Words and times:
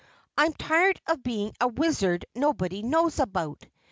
I'm 0.35 0.53
tired 0.53 0.99
of 1.05 1.21
being 1.21 1.53
a 1.61 1.67
wizard 1.67 2.25
nobody 2.33 2.81
knows 2.81 3.19
about. 3.19 3.63